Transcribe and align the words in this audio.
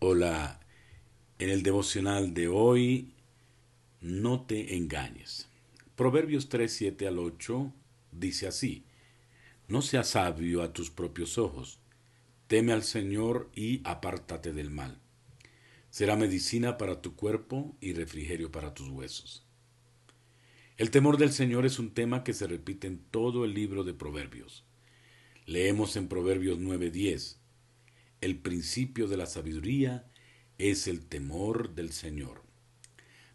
Hola, 0.00 0.60
en 1.40 1.50
el 1.50 1.64
devocional 1.64 2.32
de 2.32 2.46
hoy, 2.46 3.14
no 4.00 4.46
te 4.46 4.76
engañes. 4.76 5.48
Proverbios 5.96 6.48
3, 6.48 6.72
7 6.72 7.08
al 7.08 7.18
8 7.18 7.72
dice 8.12 8.46
así, 8.46 8.84
No 9.66 9.82
seas 9.82 10.10
sabio 10.10 10.62
a 10.62 10.72
tus 10.72 10.90
propios 10.90 11.36
ojos, 11.36 11.80
teme 12.46 12.72
al 12.72 12.84
Señor 12.84 13.50
y 13.56 13.80
apártate 13.82 14.52
del 14.52 14.70
mal. 14.70 15.00
Será 15.90 16.14
medicina 16.14 16.78
para 16.78 17.02
tu 17.02 17.16
cuerpo 17.16 17.74
y 17.80 17.92
refrigerio 17.92 18.52
para 18.52 18.74
tus 18.74 18.88
huesos. 18.90 19.48
El 20.76 20.92
temor 20.92 21.16
del 21.18 21.32
Señor 21.32 21.66
es 21.66 21.80
un 21.80 21.90
tema 21.92 22.22
que 22.22 22.34
se 22.34 22.46
repite 22.46 22.86
en 22.86 23.00
todo 23.10 23.44
el 23.44 23.52
libro 23.52 23.82
de 23.82 23.94
Proverbios. 23.94 24.64
Leemos 25.44 25.96
en 25.96 26.06
Proverbios 26.06 26.60
9:10, 26.60 27.38
el 28.20 28.38
principio 28.38 29.06
de 29.06 29.16
la 29.16 29.26
sabiduría 29.26 30.06
es 30.58 30.88
el 30.88 31.06
temor 31.06 31.74
del 31.74 31.92
Señor. 31.92 32.42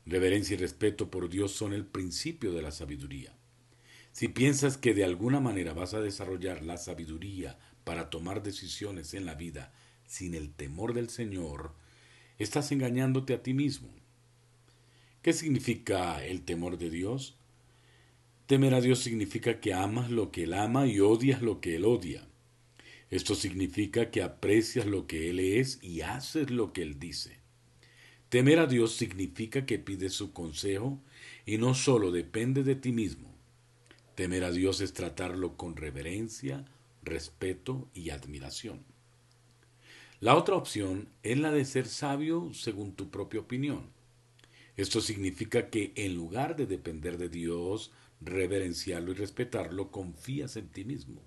Reverencia 0.06 0.56
y 0.56 0.58
respeto 0.58 1.10
por 1.10 1.30
Dios 1.30 1.54
son 1.54 1.74
el 1.74 1.86
principio 1.86 2.52
de 2.52 2.62
la 2.62 2.72
sabiduría. 2.72 3.34
Si 4.12 4.28
piensas 4.28 4.78
que 4.78 4.94
de 4.94 5.06
alguna 5.06 5.40
manera 5.40 5.74
vas 5.74 5.94
a 5.94 6.02
desarrollar 6.02 6.64
la 6.64 6.78
sabiduría 6.78 7.58
para 7.86 8.10
tomar 8.10 8.44
decisiones 8.44 9.14
en 9.14 9.26
la 9.26 9.36
vida 9.36 9.74
sin 10.06 10.36
el 10.36 10.54
temor 10.54 10.94
del 10.94 11.10
Señor, 11.10 11.74
estás 12.38 12.72
engañándote 12.72 13.34
a 13.34 13.42
ti 13.42 13.54
mismo. 13.54 13.90
¿Qué 15.22 15.32
significa 15.32 16.24
el 16.26 16.44
temor 16.44 16.78
de 16.78 16.90
Dios? 16.90 17.38
Temer 18.46 18.74
a 18.74 18.82
Dios 18.82 19.00
significa 19.00 19.62
que 19.62 19.74
amas 19.74 20.12
lo 20.12 20.30
que 20.30 20.44
Él 20.44 20.54
ama 20.54 20.86
y 20.86 21.00
odias 21.00 21.42
lo 21.42 21.62
que 21.62 21.78
Él 21.78 21.86
odia. 21.86 22.28
Esto 23.14 23.36
significa 23.36 24.10
que 24.10 24.24
aprecias 24.24 24.88
lo 24.88 25.06
que 25.06 25.30
Él 25.30 25.40
es 25.40 25.78
y 25.84 26.02
haces 26.02 26.50
lo 26.50 26.74
que 26.74 26.82
Él 26.82 26.98
dice. 26.98 27.38
Temer 28.30 28.58
a 28.58 28.66
Dios 28.66 28.96
significa 28.96 29.68
que 29.68 29.78
pides 29.78 30.14
su 30.14 30.34
consejo 30.34 31.00
y 31.46 31.60
no 31.60 31.76
solo 31.76 32.10
depende 32.10 32.64
de 32.64 32.74
ti 32.74 32.92
mismo. 32.92 33.32
Temer 34.16 34.44
a 34.44 34.52
Dios 34.52 34.82
es 34.82 34.94
tratarlo 34.94 35.58
con 35.58 35.76
reverencia, 35.76 36.66
respeto 37.04 37.88
y 37.94 38.10
admiración. 38.10 38.84
La 40.20 40.36
otra 40.36 40.56
opción 40.56 41.08
es 41.22 41.38
la 41.38 41.52
de 41.52 41.66
ser 41.66 41.86
sabio 41.86 42.52
según 42.56 42.94
tu 42.96 43.12
propia 43.12 43.42
opinión. 43.42 43.92
Esto 44.76 45.02
significa 45.02 45.70
que 45.70 45.92
en 45.98 46.16
lugar 46.16 46.56
de 46.56 46.66
depender 46.66 47.20
de 47.20 47.30
Dios, 47.30 47.92
reverenciarlo 48.22 49.12
y 49.12 49.14
respetarlo, 49.14 49.92
confías 49.92 50.58
en 50.58 50.70
ti 50.70 50.84
mismo. 50.84 51.22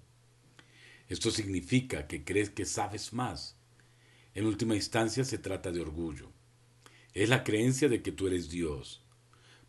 Esto 1.09 1.31
significa 1.31 2.07
que 2.07 2.25
crees 2.25 2.51
que 2.51 2.65
sabes 2.65 3.13
más. 3.13 3.57
En 4.35 4.47
última 4.47 4.75
instancia 4.75 5.25
se 5.25 5.39
trata 5.39 5.71
de 5.71 5.81
orgullo. 5.81 6.31
Es 7.15 7.29
la 7.29 7.45
creencia 7.45 7.89
de 7.89 8.03
que 8.03 8.13
tú 8.13 8.27
eres 8.27 8.51
Dios. 8.51 9.03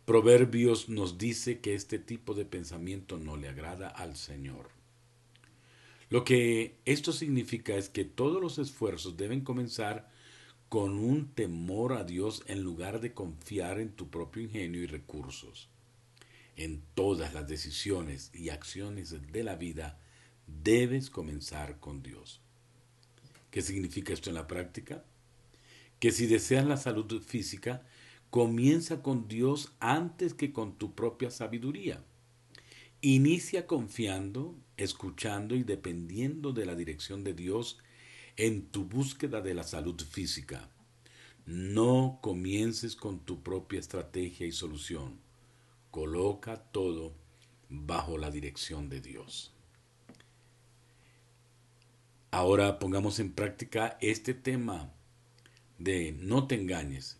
Proverbios 0.04 0.88
nos 0.88 1.18
dice 1.18 1.60
que 1.60 1.74
este 1.74 1.98
tipo 1.98 2.34
de 2.34 2.44
pensamiento 2.44 3.18
no 3.18 3.36
le 3.36 3.48
agrada 3.48 3.88
al 3.88 4.16
Señor. 4.16 4.70
Lo 6.10 6.24
que 6.24 6.76
esto 6.86 7.12
significa 7.12 7.76
es 7.76 7.88
que 7.88 8.04
todos 8.04 8.40
los 8.40 8.58
esfuerzos 8.58 9.16
deben 9.16 9.42
comenzar 9.42 10.10
con 10.68 10.98
un 10.98 11.28
temor 11.34 11.92
a 11.92 12.04
Dios 12.04 12.42
en 12.46 12.62
lugar 12.62 13.00
de 13.00 13.12
confiar 13.12 13.78
en 13.78 13.90
tu 13.90 14.08
propio 14.10 14.42
ingenio 14.42 14.82
y 14.82 14.86
recursos. 14.86 15.68
En 16.56 16.82
todas 16.94 17.32
las 17.34 17.46
decisiones 17.46 18.30
y 18.34 18.48
acciones 18.48 19.14
de 19.32 19.44
la 19.44 19.56
vida 19.56 19.98
debes 20.62 21.10
comenzar 21.10 21.78
con 21.80 22.02
Dios. 22.02 22.40
¿Qué 23.50 23.62
significa 23.62 24.12
esto 24.12 24.30
en 24.30 24.34
la 24.34 24.46
práctica? 24.46 25.04
Que 26.00 26.12
si 26.12 26.26
deseas 26.26 26.66
la 26.66 26.76
salud 26.76 27.22
física, 27.22 27.82
comienza 28.30 29.02
con 29.02 29.28
Dios 29.28 29.72
antes 29.80 30.34
que 30.34 30.52
con 30.52 30.76
tu 30.76 30.94
propia 30.94 31.30
sabiduría. 31.30 32.04
Inicia 33.00 33.66
confiando, 33.66 34.56
escuchando 34.76 35.54
y 35.54 35.62
dependiendo 35.62 36.52
de 36.52 36.66
la 36.66 36.74
dirección 36.74 37.24
de 37.24 37.34
Dios 37.34 37.78
en 38.36 38.66
tu 38.66 38.84
búsqueda 38.84 39.40
de 39.40 39.54
la 39.54 39.64
salud 39.64 40.00
física. 40.00 40.68
No 41.46 42.18
comiences 42.22 42.94
con 42.94 43.20
tu 43.20 43.42
propia 43.42 43.80
estrategia 43.80 44.46
y 44.46 44.52
solución. 44.52 45.18
Coloca 45.90 46.56
todo 46.56 47.14
bajo 47.68 48.18
la 48.18 48.30
dirección 48.30 48.88
de 48.88 49.00
Dios. 49.00 49.57
Ahora 52.30 52.78
pongamos 52.78 53.20
en 53.20 53.32
práctica 53.32 53.96
este 54.02 54.34
tema 54.34 54.92
de 55.78 56.12
no 56.12 56.46
te 56.46 56.56
engañes 56.56 57.18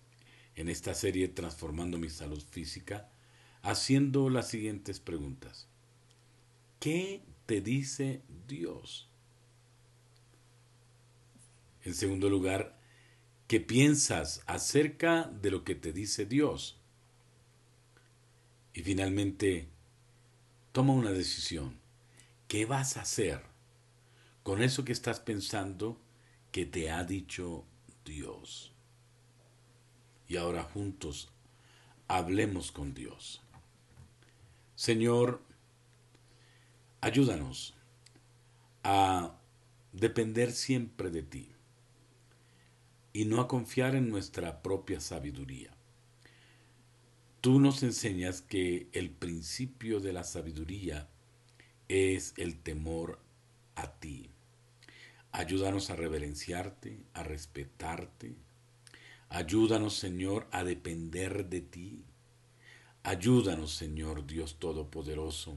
en 0.55 0.69
esta 0.69 0.93
serie 0.93 1.29
Transformando 1.29 1.97
mi 1.99 2.11
salud 2.11 2.43
física, 2.51 3.09
haciendo 3.63 4.29
las 4.29 4.49
siguientes 4.49 5.01
preguntas. 5.01 5.67
¿Qué 6.79 7.23
te 7.47 7.63
dice 7.63 8.21
Dios? 8.47 9.09
En 11.85 11.95
segundo 11.95 12.29
lugar, 12.29 12.79
¿qué 13.47 13.61
piensas 13.61 14.43
acerca 14.47 15.25
de 15.25 15.51
lo 15.51 15.65
que 15.65 15.75
te 15.75 15.93
dice 15.93 16.27
Dios? 16.27 16.79
Y 18.75 18.83
finalmente, 18.83 19.69
toma 20.73 20.93
una 20.93 21.13
decisión. 21.13 21.81
¿Qué 22.47 22.67
vas 22.67 22.99
a 22.99 23.03
hacer? 23.03 23.48
Con 24.49 24.63
eso 24.63 24.83
que 24.83 24.93
estás 24.93 25.21
pensando 25.21 26.01
que 26.53 26.65
te 26.65 26.91
ha 26.91 27.05
dicho 27.05 27.67
Dios. 28.03 28.73
Y 30.27 30.39
ahora 30.39 30.63
juntos 30.63 31.31
hablemos 32.07 32.73
con 32.73 32.95
Dios. 32.95 33.43
Señor, 34.75 35.43
ayúdanos 37.03 37.75
a 38.85 39.39
depender 39.93 40.53
siempre 40.53 41.11
de 41.11 41.25
ti 41.25 41.53
y 43.13 43.27
no 43.27 43.43
a 43.43 43.49
confiar 43.49 43.97
en 43.97 44.09
nuestra 44.09 44.63
propia 44.63 45.03
sabiduría. 45.03 45.77
Tú 47.43 47.61
nos 47.61 47.83
enseñas 47.83 48.41
que 48.41 48.89
el 48.93 49.11
principio 49.11 50.01
de 50.01 50.15
la 50.15 50.25
sabiduría 50.25 51.07
es 51.89 52.33
el 52.39 52.59
temor 52.59 53.21
a 53.75 53.93
ti. 53.93 54.31
Ayúdanos 55.39 55.89
a 55.91 55.95
reverenciarte, 55.95 56.99
a 57.15 57.23
respetarte. 57.23 58.35
Ayúdanos, 59.29 59.95
Señor, 59.95 60.49
a 60.51 60.65
depender 60.65 61.49
de 61.49 61.61
ti. 61.61 62.05
Ayúdanos, 63.05 63.73
Señor 63.73 64.27
Dios 64.27 64.59
Todopoderoso, 64.59 65.57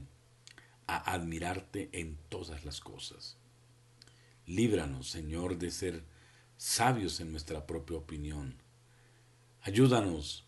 a 0.86 1.12
admirarte 1.12 1.88
en 1.90 2.16
todas 2.28 2.64
las 2.64 2.80
cosas. 2.80 3.36
Líbranos, 4.46 5.10
Señor, 5.10 5.58
de 5.58 5.72
ser 5.72 6.04
sabios 6.56 7.18
en 7.18 7.32
nuestra 7.32 7.66
propia 7.66 7.96
opinión. 7.96 8.54
Ayúdanos 9.62 10.44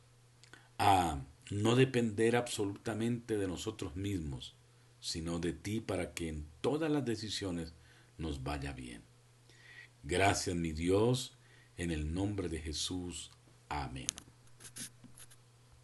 a 0.79 1.21
no 1.51 1.75
depender 1.75 2.37
absolutamente 2.37 3.37
de 3.37 3.49
nosotros 3.49 3.97
mismos, 3.97 4.55
sino 5.01 5.41
de 5.41 5.53
ti 5.53 5.81
para 5.81 6.15
que 6.15 6.29
en 6.29 6.47
todas 6.61 6.89
las 6.89 7.05
decisiones 7.05 7.75
nos 8.17 8.45
vaya 8.45 8.73
bien. 8.73 9.03
Gracias 10.07 10.55
mi 10.55 10.73
Dios, 10.73 11.35
en 11.79 11.91
el 11.91 12.13
nombre 12.13 12.51
de 12.51 12.61
Jesús. 12.61 13.31
Amén. 13.71 14.07